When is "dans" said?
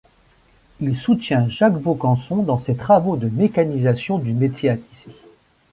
2.41-2.57